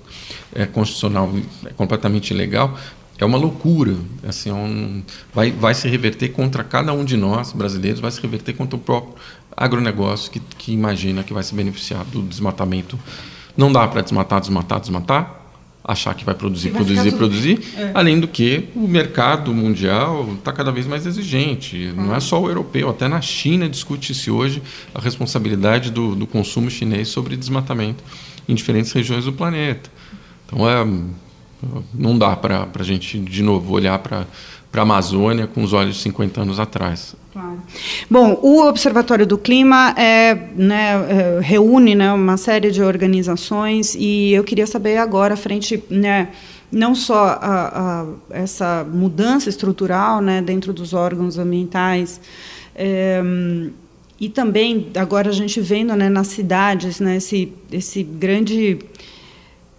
[0.54, 1.30] é, constitucional
[1.64, 2.76] é completamente ilegal,
[3.18, 3.96] é uma loucura.
[4.26, 5.02] Assim, é um,
[5.34, 8.78] vai, vai se reverter contra cada um de nós, brasileiros, vai se reverter contra o
[8.78, 9.14] próprio
[9.56, 12.98] agronegócio que, que imagina que vai se beneficiar do desmatamento.
[13.56, 15.40] Não dá para desmatar, desmatar, desmatar,
[15.84, 17.60] achar que vai produzir, vai produzir, produzir.
[17.76, 17.90] É.
[17.94, 21.92] Além do que o mercado mundial está cada vez mais exigente.
[21.96, 24.62] Não é só o europeu, até na China discute-se hoje
[24.94, 28.02] a responsabilidade do, do consumo chinês sobre desmatamento
[28.48, 29.90] em diferentes regiões do planeta.
[30.50, 30.84] Então é
[31.94, 34.26] não dá para a gente, de novo, olhar para
[34.72, 37.14] a Amazônia com os olhos de 50 anos atrás.
[37.32, 37.58] Claro.
[38.10, 44.32] Bom, o Observatório do Clima é, né, é, reúne né, uma série de organizações e
[44.32, 46.30] eu queria saber agora, frente, né,
[46.72, 52.20] não só a, a, essa mudança estrutural né, dentro dos órgãos ambientais,
[52.74, 53.22] é,
[54.18, 58.78] e também agora a gente vendo né, nas cidades né, esse, esse grande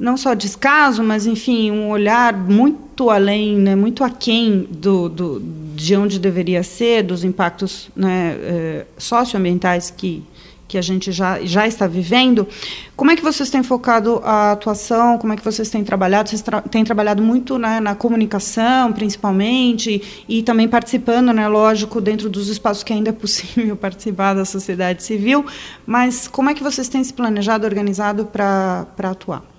[0.01, 5.39] não só descaso, mas enfim, um olhar muito além, né, muito aquém do, do,
[5.75, 10.23] de onde deveria ser, dos impactos né, eh, socioambientais que,
[10.67, 12.47] que a gente já, já está vivendo.
[12.95, 15.19] Como é que vocês têm focado a atuação?
[15.19, 16.29] Como é que vocês têm trabalhado?
[16.29, 22.27] Vocês tra têm trabalhado muito né, na comunicação, principalmente, e também participando, né, lógico, dentro
[22.27, 25.45] dos espaços que ainda é possível participar da sociedade civil.
[25.85, 29.50] Mas como é que vocês têm se planejado, organizado para atuar?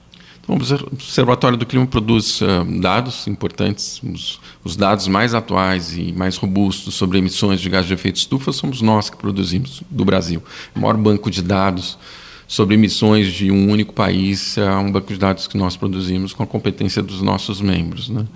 [0.47, 6.37] O Observatório do Clima produz uh, dados importantes, os, os, dados mais atuais e mais
[6.37, 10.43] robustos sobre emissões de gás de efeito estufa somos nós que produzimos, do Brasil.
[10.75, 11.97] O maior banco de dados
[12.49, 16.43] sobre emissões de um único país é um banco de dados que nós produzimos com
[16.43, 18.09] a competência dos nossos membros.
[18.09, 18.27] Né?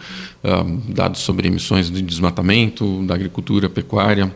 [0.45, 4.33] Uh, dados sobre emissões de desmatamento, da agricultura, pecuária,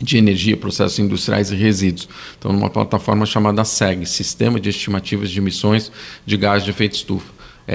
[0.00, 2.08] de energia, processos industriais e resíduos.
[2.38, 5.92] Então, numa plataforma chamada SEG, Sistema de Estimativas de Emissões
[6.24, 7.32] de Gás de Efeito Estufa,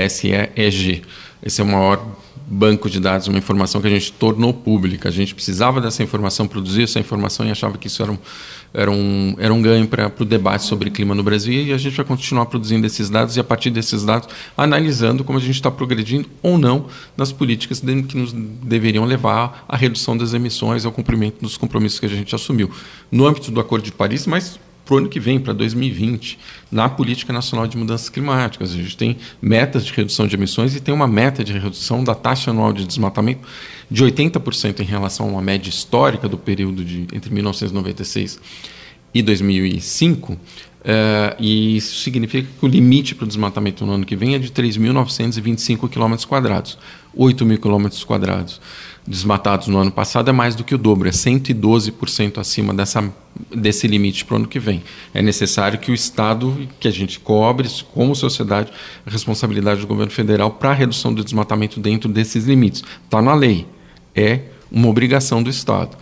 [0.10, 1.04] SEEG.
[1.44, 2.04] Esse é o maior
[2.48, 5.10] banco de dados, uma informação que a gente tornou pública.
[5.10, 8.18] A gente precisava dessa informação, produzir essa informação e achava que isso era um,
[8.76, 11.96] era um, era um ganho para o debate sobre clima no Brasil e a gente
[11.96, 15.72] vai continuar produzindo esses dados e a partir desses dados analisando como a gente está
[15.72, 21.42] progredindo ou não nas políticas que nos deveriam levar à redução das emissões, ao cumprimento
[21.42, 22.70] dos compromissos que a gente assumiu.
[23.12, 26.38] No âmbito do Acordo de Paris, mas para o ano que vem, para 2020,
[26.72, 28.72] na Política Nacional de Mudanças Climáticas.
[28.72, 32.14] A gente tem metas de redução de emissões e tem uma meta de redução da
[32.14, 33.42] taxa anual de desmatamento
[33.90, 38.40] de 80% em relação a uma média histórica do período de entre 1996
[39.14, 40.38] e 2005.
[40.86, 44.40] Uh, e isso significa que o limite para o desmatamento no ano que vem é
[44.40, 46.78] de 3.925 km quadrados,
[47.16, 48.62] 8 mil km quadrados
[49.08, 53.14] desmatados no ano passado é mais do que o dobro, é 112% acima dessa,
[53.54, 54.84] desse limite para o ano que vem.
[55.14, 58.72] É necessário que o Estado, que a gente cobre, como sociedade,
[59.06, 62.84] a responsabilidade do governo federal para a redução do desmatamento dentro desses limites.
[63.04, 63.68] Está na lei,
[64.16, 65.96] é uma obrigação do Estado.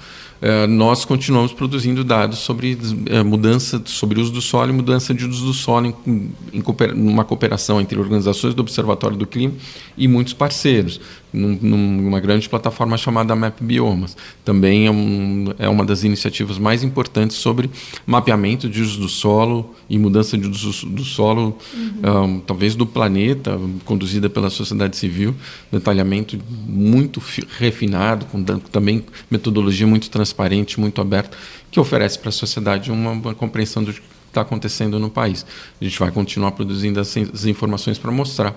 [0.46, 5.26] Eh, nós continuamos produzindo dados sobre uh, mudança, sobre uso do solo e mudança de
[5.26, 6.62] uso do solo em, em
[6.94, 9.54] numa cooperação entre organizações do Observatório do Clima
[9.98, 11.00] e muitos parceiros,
[11.34, 11.58] num,
[12.02, 14.16] numa grande plataforma chamada Map Biomas.
[14.46, 17.70] Também é, um, é, uma das iniciativas mais importantes sobre
[18.06, 22.24] mapeamento de uso do solo e mudança de uso do solo, uhum.
[22.24, 25.36] um, talvez do planeta, conduzida pela sociedade civil,
[25.72, 27.22] detalhamento muito
[27.58, 31.38] refinado, com também metodologia muito transparente muito aberto,
[31.72, 33.94] que oferece para a sociedade uma, uma compreensão do
[34.34, 35.46] está acontecendo no país.
[35.80, 38.56] A gente vai continuar produzindo essas informações para mostrar,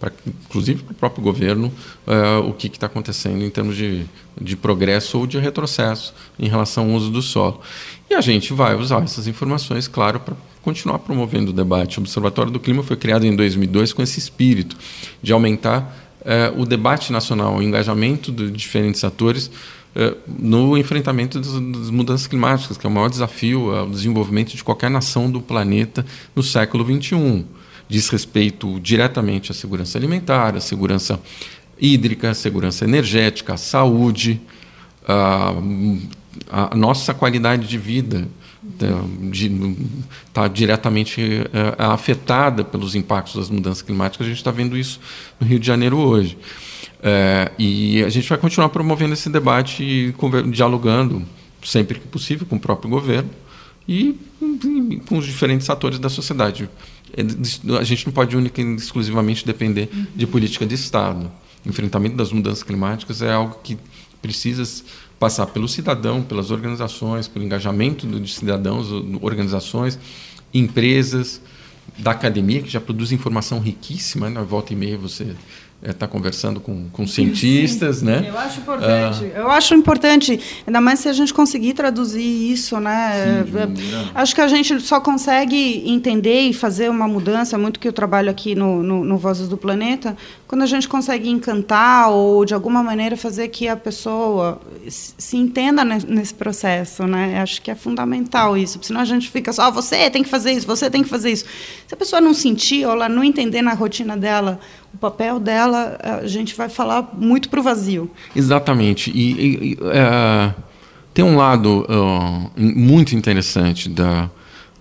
[0.00, 1.72] pra, inclusive para o próprio governo,
[2.06, 4.06] uh, o que está acontecendo em termos de,
[4.40, 7.60] de progresso ou de retrocesso em relação ao uso do solo.
[8.10, 11.98] E a gente vai usar essas informações, claro, para continuar promovendo o debate.
[11.98, 14.76] O Observatório do Clima foi criado em 2002 com esse espírito
[15.22, 19.50] de aumentar uh, o debate nacional, o engajamento de diferentes atores
[20.26, 25.30] no enfrentamento das mudanças climáticas, que é o maior desafio ao desenvolvimento de qualquer nação
[25.30, 26.06] do planeta
[26.36, 27.44] no século XXI.
[27.88, 31.20] Diz respeito diretamente à segurança alimentar, à segurança
[31.80, 34.40] hídrica, à segurança energética, à saúde,
[35.06, 35.54] à,
[36.50, 38.28] à nossa qualidade de vida
[40.26, 44.26] está diretamente é, afetada pelos impactos das mudanças climáticas.
[44.26, 45.00] A gente está vendo isso
[45.40, 46.38] no Rio de Janeiro hoje.
[47.02, 50.14] É, e a gente vai continuar promovendo esse debate e
[50.50, 51.24] dialogando
[51.62, 53.30] sempre que possível com o próprio governo
[53.86, 54.18] e,
[55.06, 56.68] com os diferentes atores da sociedade.
[57.16, 57.22] É,
[57.78, 61.30] a gente não pode única e exclusivamente depender de política de Estado.
[61.64, 63.78] O enfrentamento das mudanças climáticas é algo que
[64.20, 64.62] precisa
[65.18, 68.88] passar pelo cidadão, pelas organizações, pelo engajamento de cidadãos,
[69.20, 69.98] organizações,
[70.54, 71.40] empresas,
[71.96, 74.42] da academia, que já produz informação riquíssima, né?
[74.42, 75.34] volta e meia você
[75.82, 78.26] está é, conversando com, com cientistas, Sim, né?
[78.28, 79.32] Eu acho importante.
[79.34, 79.38] Ah.
[79.38, 83.44] Eu acho importante, ainda mais se a gente conseguir traduzir isso, né?
[83.44, 87.86] Sim, é, acho que a gente só consegue entender e fazer uma mudança, muito que
[87.86, 90.16] eu trabalho aqui no, no, no, Vozes do Planeta,
[90.48, 95.84] quando a gente consegue encantar ou de alguma maneira fazer que a pessoa se entenda
[95.84, 97.40] nesse processo, né?
[97.40, 100.52] Acho que é fundamental isso, senão a gente fica só, oh, você tem que fazer
[100.52, 101.44] isso, você tem que fazer isso.
[101.86, 104.58] Se a pessoa não sentir ou ela não entender na rotina dela
[104.98, 108.10] o papel dela, a gente vai falar muito para o vazio.
[108.34, 109.12] Exatamente.
[109.14, 110.52] E, e é,
[111.14, 114.28] tem um lado uh, muito interessante da,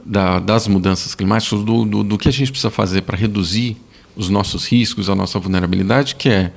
[0.03, 3.77] da, das mudanças climáticas, do, do, do, que a gente precisa fazer para reduzir
[4.15, 6.51] os nossos riscos, a nossa vulnerabilidade, que é,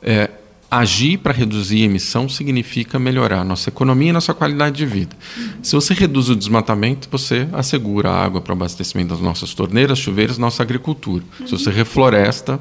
[0.00, 0.30] é
[0.70, 5.16] agir para reduzir a emissão significa melhorar a nossa economia e nossa qualidade de vida.
[5.62, 9.98] Se você reduz o desmatamento, você assegura a água para o abastecimento das nossas torneiras,
[9.98, 11.24] chuveiros, nossa agricultura.
[11.44, 12.60] Se você refloresta,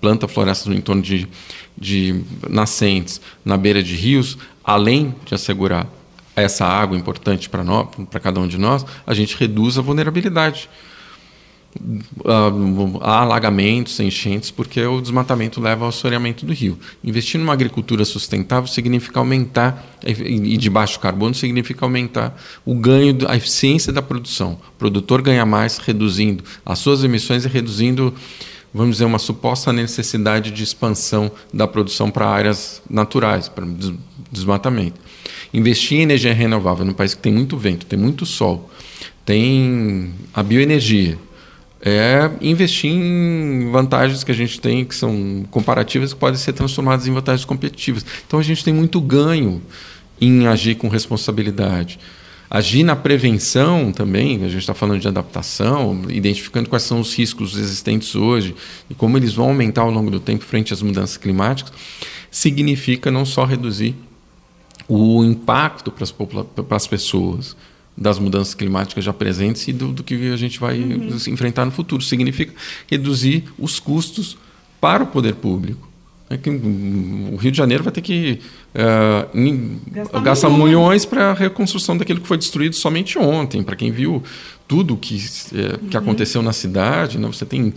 [0.00, 1.28] planta florestas no entorno de,
[1.76, 5.86] de nascentes, na beira de rios, além de assegurar
[6.34, 10.68] essa água importante para nós, para cada um de nós, a gente reduz a vulnerabilidade
[13.02, 16.78] a alagamentos, enchentes, porque o desmatamento leva ao assoreamento do rio.
[17.02, 23.36] Investir numa agricultura sustentável significa aumentar, e de baixo carbono, significa aumentar o ganho, a
[23.36, 24.58] eficiência da produção.
[24.74, 28.14] O produtor ganha mais reduzindo as suas emissões e reduzindo
[28.76, 33.66] vamos dizer, uma suposta necessidade de expansão da produção para áreas naturais, para
[34.30, 35.00] desmatamento.
[35.52, 38.70] Investir em energia renovável num país que tem muito vento, tem muito sol,
[39.24, 41.18] tem a bioenergia,
[41.80, 47.06] é investir em vantagens que a gente tem que são comparativas que podem ser transformadas
[47.06, 48.04] em vantagens competitivas.
[48.26, 49.62] Então a gente tem muito ganho
[50.20, 51.98] em agir com responsabilidade.
[52.48, 57.56] Agir na prevenção também, a gente está falando de adaptação, identificando quais são os riscos
[57.56, 58.54] existentes hoje
[58.88, 61.72] e como eles vão aumentar ao longo do tempo frente às mudanças climáticas,
[62.30, 63.94] significa não só reduzir
[64.88, 67.56] o impacto para as, pessoas
[67.96, 71.16] das mudanças climáticas já presentes e do, do que a gente vai uhum.
[71.26, 72.02] enfrentar no futuro.
[72.02, 72.54] Significa
[72.86, 74.38] reduzir os custos
[74.80, 75.88] para o poder público.
[76.28, 78.40] É que o Rio de Janeiro vai ter que
[78.74, 83.62] uh, gastar milhões para a reconstrução daquilo que foi destruído somente ontem.
[83.62, 84.22] Para quem viu
[84.66, 86.02] tudo que, é, que uhum.
[86.02, 87.28] aconteceu na cidade, né?
[87.28, 87.72] você tem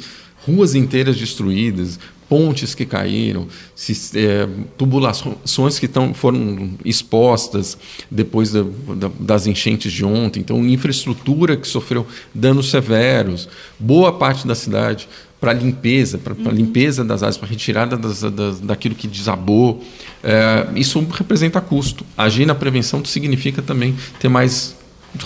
[0.47, 7.77] ruas inteiras destruídas, pontes que caíram, se, é, tubulações que tão, foram expostas
[8.09, 8.63] depois da,
[8.95, 15.09] da, das enchentes de ontem, então infraestrutura que sofreu danos severos, boa parte da cidade
[15.39, 16.51] para limpeza, para uhum.
[16.51, 19.83] limpeza das áreas, para retirada das, das, daquilo que desabou.
[20.23, 22.05] É, isso representa custo.
[22.17, 24.75] Agir na prevenção significa também ter mais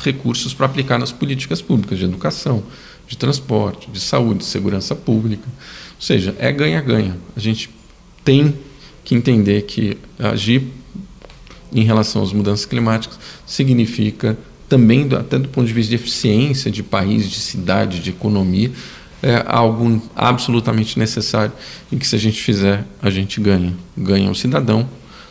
[0.03, 2.63] recursos para aplicar nas políticas públicas de educação,
[3.07, 5.47] de transporte, de saúde, de segurança pública.
[5.47, 7.17] Ou seja, é ganha-ganha.
[7.35, 7.69] A gente
[8.23, 8.53] tem
[9.03, 10.63] que entender que agir
[11.73, 14.37] em relação às mudanças climáticas significa
[14.69, 18.71] também, até do ponto de vista de eficiência de país, de cidade, de economia,
[19.23, 21.53] é algo absolutamente necessário
[21.89, 23.73] e que se a gente fizer, a gente ganha.
[23.97, 24.87] Ganha o cidadão,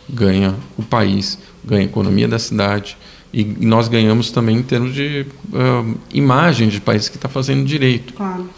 [0.09, 2.97] ganha o país, ganha a economia da cidade
[3.31, 8.13] e nós ganhamos também em termos de uh, imagem de país que está fazendo direito.
[8.13, 8.49] Claro.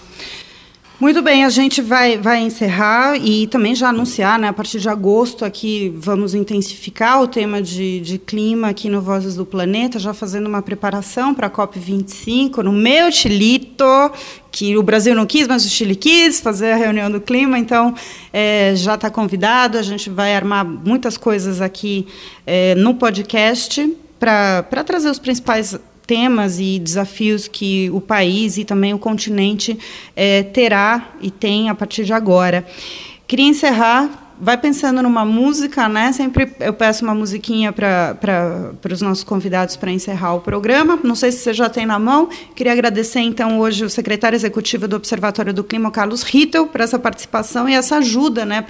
[0.98, 4.88] Muito bem, a gente vai, vai encerrar e também já anunciar, né, a partir de
[4.88, 10.14] agosto aqui vamos intensificar o tema de, de clima aqui no Vozes do Planeta, já
[10.14, 13.84] fazendo uma preparação para a COP25 no meu Chilito,
[14.56, 17.94] que o Brasil não quis, mas o Chile quis fazer a reunião do clima, então
[18.32, 22.08] é, já está convidado, a gente vai armar muitas coisas aqui
[22.48, 23.86] é, no podcast
[24.18, 29.78] para trazer os principais temas e desafios que o país e também o continente
[30.16, 32.66] é, terá e tem a partir de agora.
[33.28, 36.12] Queria encerrar vai pensando numa música, né?
[36.12, 41.00] Sempre eu peço uma musiquinha para os nossos convidados para encerrar o programa.
[41.04, 42.30] Não sei se você já tem na mão.
[42.56, 47.00] Queria agradecer, então, hoje o secretário executivo do Observatório do Clima, Carlos Rittel, por essa
[47.00, 48.62] participação e essa ajuda, né,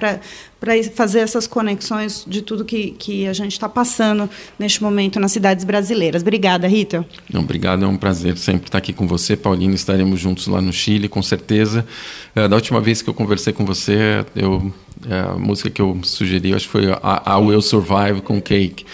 [0.58, 5.32] para fazer essas conexões de tudo que, que a gente está passando neste momento nas
[5.32, 6.22] cidades brasileiras.
[6.22, 7.06] Obrigada, Rita.
[7.32, 9.74] Não, obrigado, é um prazer sempre estar aqui com você, Paulina.
[9.74, 11.86] Estaremos juntos lá no Chile, com certeza.
[12.34, 14.72] É, da última vez que eu conversei com você, eu,
[15.08, 18.84] é, a música que eu sugeri, acho que foi a, Will Survive com Cake.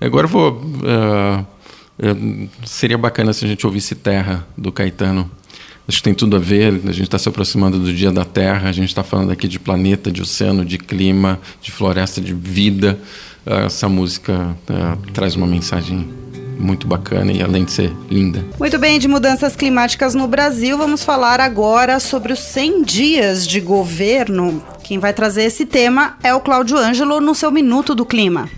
[0.00, 0.52] Agora eu vou.
[0.52, 1.46] Uh,
[2.64, 5.30] seria bacana se a gente ouvisse Terra, do Caetano.
[5.86, 6.80] Acho que tem tudo a ver.
[6.86, 8.68] A gente está se aproximando do Dia da Terra.
[8.68, 12.98] A gente está falando aqui de planeta, de oceano, de clima, de floresta, de vida.
[13.44, 16.08] Ah, essa música uh, traz uma mensagem
[16.58, 18.44] muito bacana e além de ser linda.
[18.58, 23.60] Muito bem, de mudanças climáticas no Brasil, vamos falar agora sobre os 100 dias de
[23.60, 24.62] governo.
[24.84, 28.48] Quem vai trazer esse tema é o Cláudio Ângelo no seu Minuto do Clima.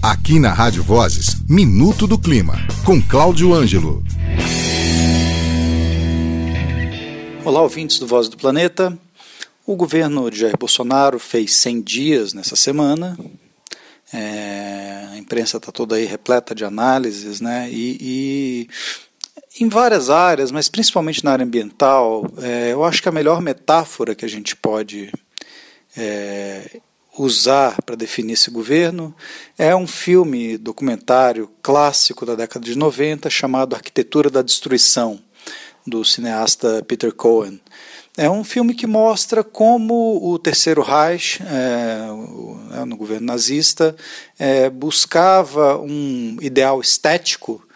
[0.00, 4.02] Aqui na Rádio Vozes, Minuto do Clima, com Cláudio Ângelo.
[7.44, 8.96] Olá, ouvintes do Voz do Planeta.
[9.66, 13.18] O governo de Jair Bolsonaro fez 100 dias nessa semana.
[14.12, 17.68] É, a imprensa está toda aí repleta de análises, né?
[17.68, 18.68] E, e,
[19.60, 24.14] em várias áreas, mas principalmente na área ambiental, é, eu acho que a melhor metáfora
[24.14, 25.12] que a gente pode
[25.96, 26.80] é,
[27.18, 29.12] usar para definir esse governo
[29.58, 35.20] é um filme documentário clássico da década de 90 chamado Arquitetura da Destruição
[35.86, 37.60] do cineasta Peter Cohen.
[38.16, 43.96] É um filme que mostra como o Terceiro Reich, é, é, no governo nazista,
[44.38, 47.66] é, buscava um ideal estético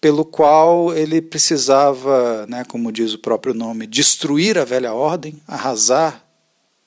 [0.00, 6.24] pelo qual ele precisava, né, como diz o próprio nome, destruir a velha ordem, arrasar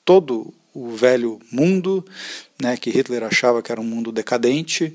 [0.04, 2.04] todo o velho mundo,
[2.60, 4.94] né, que Hitler achava que era um mundo decadente,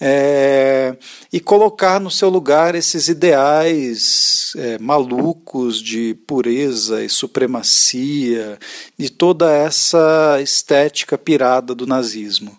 [0.00, 0.96] é,
[1.32, 8.58] e colocar no seu lugar esses ideais é, malucos de pureza e supremacia,
[8.98, 12.56] e toda essa estética pirada do nazismo.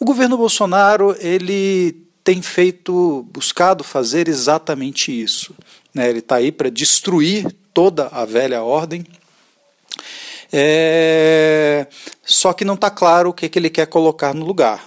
[0.00, 5.54] O governo Bolsonaro ele tem feito, buscado fazer exatamente isso.
[5.94, 6.08] Né?
[6.10, 9.04] Ele está aí para destruir toda a velha ordem
[10.50, 11.86] É,
[12.24, 14.86] só que não está claro o que, que ele quer colocar no lugar.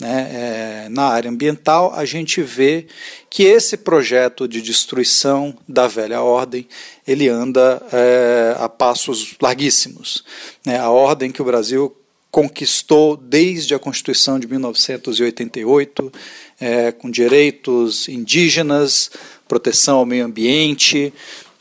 [0.00, 0.28] Né?
[0.30, 2.86] É, na área ambiental, a gente vê
[3.30, 6.68] que esse projeto de destruição da velha ordem
[7.06, 10.22] ele anda é, a passos larguíssimos.
[10.64, 10.78] Né?
[10.78, 11.96] A ordem que o Brasil
[12.30, 16.12] conquistou desde a Constituição de 1988,
[16.60, 19.10] é, com direitos indígenas,
[19.48, 21.14] proteção ao meio ambiente,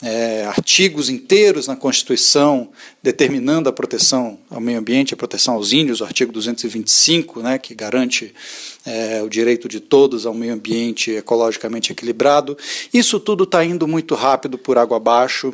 [0.06, 2.70] é, artigos inteiros na Constituição
[3.02, 7.74] determinando a proteção ao meio ambiente, a proteção aos índios, o artigo 225, né, que
[7.74, 8.32] garante
[8.86, 12.56] é, o direito de todos ao meio ambiente ecologicamente equilibrado.
[12.94, 15.52] Isso tudo está indo muito rápido por água abaixo.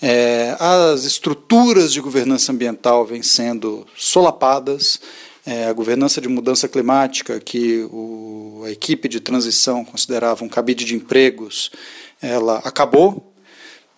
[0.00, 5.00] É, as estruturas de governança ambiental vêm sendo solapadas.
[5.44, 10.84] É, a governança de mudança climática, que o, a equipe de transição considerava um cabide
[10.84, 11.72] de empregos,
[12.20, 13.27] ela acabou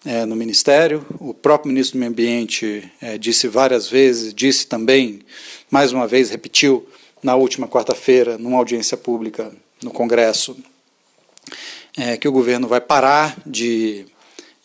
[0.04, 1.04] é, no Ministério.
[1.18, 5.20] O próprio ministro do Meio Ambiente é, disse várias vezes, disse também,
[5.70, 6.88] mais uma vez, repetiu
[7.22, 10.56] na última quarta-feira, numa audiência pública no Congresso,
[11.96, 14.06] é, que o governo vai parar de,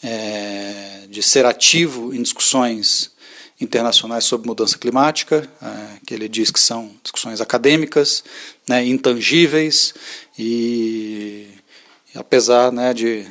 [0.04, 3.12] é, de ser ativo em discussões
[3.60, 8.24] internacionais sobre mudança climática, é, que ele diz que são discussões acadêmicas,
[8.68, 9.94] né, intangíveis,
[10.38, 11.48] e
[12.14, 13.26] apesar né, de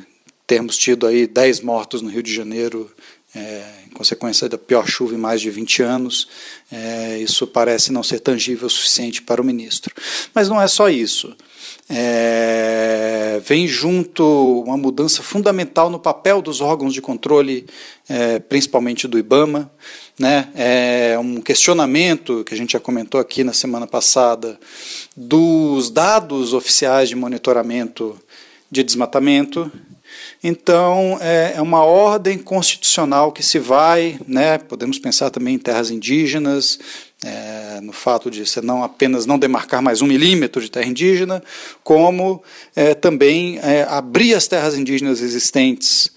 [0.47, 2.91] termos tido aí 10 mortos no Rio de Janeiro
[3.35, 6.27] é, em consequência da pior chuva em mais de 20 anos,
[6.71, 9.93] é, isso parece não ser tangível o suficiente para o ministro.
[10.33, 11.35] Mas não é só isso.
[11.89, 17.65] É, vem junto uma mudança fundamental no papel dos órgãos de controle,
[18.07, 19.69] é, principalmente do IBAMA.
[20.17, 20.47] Né?
[20.55, 24.57] É um questionamento que a gente já comentou aqui na semana passada
[25.15, 28.17] dos dados oficiais de monitoramento
[28.71, 29.69] de desmatamento
[30.47, 35.89] então, é, é uma ordem constitucional que se vai, né, podemos pensar também em terras
[35.89, 36.77] indígenas,
[37.25, 41.43] é, no fato de você não apenas não demarcar mais um milímetro de terra indígena,
[41.83, 42.43] como
[42.75, 46.11] é, também é, abrir as terras indígenas existentes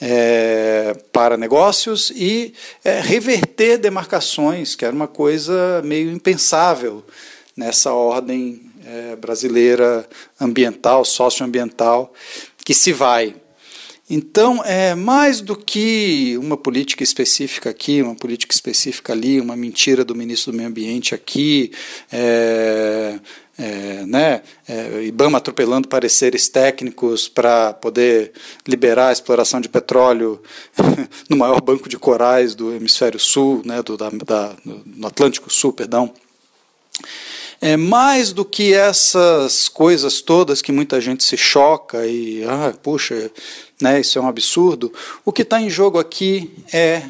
[0.00, 2.54] é, para negócios e
[2.84, 7.04] é, reverter demarcações, que era uma coisa meio impensável
[7.56, 8.70] nessa ordem
[9.20, 10.08] brasileira
[10.40, 12.12] ambiental, socioambiental,
[12.64, 13.36] que se vai.
[14.14, 20.04] Então, é mais do que uma política específica aqui, uma política específica ali, uma mentira
[20.04, 21.72] do ministro do Meio Ambiente aqui,
[22.12, 23.18] é,
[23.58, 28.32] é, né, é, IBAMA atropelando pareceres técnicos para poder
[28.68, 30.42] liberar a exploração de petróleo
[31.30, 34.54] no maior banco de corais do hemisfério sul, né, do, da, da,
[34.84, 36.12] no Atlântico Sul, perdão.
[37.64, 43.30] É mais do que essas coisas todas que muita gente se choca e, ah, puxa,
[43.80, 44.92] né, isso é um absurdo.
[45.24, 47.04] O que está em jogo aqui é,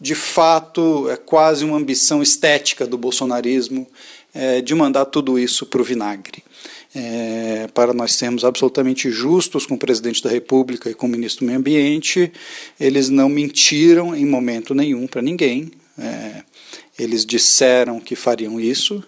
[0.00, 3.86] de fato, é quase uma ambição estética do bolsonarismo
[4.32, 6.42] é, de mandar tudo isso para o vinagre.
[6.94, 11.44] É, para nós sermos absolutamente justos com o presidente da República e com o ministro
[11.44, 12.32] do Meio Ambiente,
[12.80, 15.70] eles não mentiram em momento nenhum para ninguém.
[15.98, 16.42] É,
[16.98, 19.04] eles disseram que fariam isso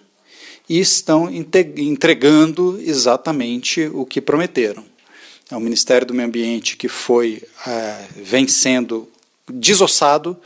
[0.69, 4.85] e estão entregando exatamente o que prometeram
[5.51, 9.09] é o Ministério do Meio Ambiente que foi é, vem sendo
[9.49, 10.37] desossado,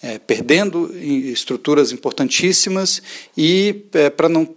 [0.00, 3.02] é, perdendo estruturas importantíssimas
[3.36, 4.48] e é, para não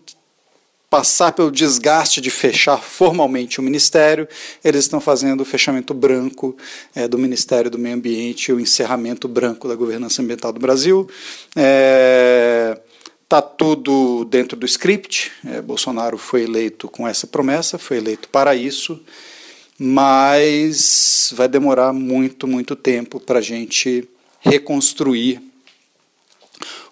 [0.90, 4.26] passar pelo desgaste de fechar formalmente o Ministério,
[4.64, 6.56] eles estão fazendo o fechamento branco
[6.96, 11.10] é, do Ministério do Meio Ambiente, o encerramento branco da governança ambiental do Brasil.
[13.28, 15.32] Está tudo dentro do script.
[15.46, 19.00] É, Bolsonaro foi eleito com essa promessa, foi eleito para isso
[19.78, 24.10] mas vai demorar muito, muito tempo para a gente
[24.40, 25.42] reconstruir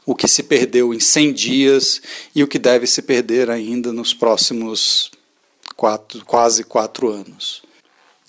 [0.06, 2.02] o que se perdeu em 100 dias
[2.36, 5.10] e o que deve se perder ainda nos próximos
[5.76, 7.64] quatro, quase quatro anos.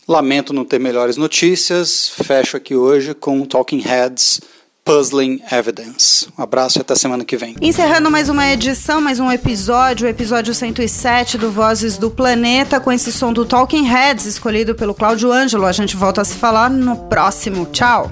[0.09, 2.09] Lamento não ter melhores notícias.
[2.09, 4.41] Fecho aqui hoje com Talking Heads
[4.87, 6.29] Puzzling Evidence.
[6.39, 7.57] Um abraço e até semana que vem.
[7.61, 12.93] Encerrando mais uma edição, mais um episódio, o episódio 107 do Vozes do Planeta, com
[12.93, 15.67] esse som do Talking Heads, escolhido pelo Cláudio Ângelo.
[15.67, 17.67] A gente volta a se falar no próximo.
[17.67, 18.09] Tchau!